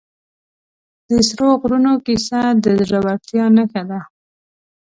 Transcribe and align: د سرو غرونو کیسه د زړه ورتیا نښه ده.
د 1.09 1.11
سرو 1.27 1.47
غرونو 1.61 1.91
کیسه 2.05 2.39
د 2.63 2.65
زړه 2.81 2.99
ورتیا 3.05 3.45
نښه 3.55 3.83
ده. 3.89 3.99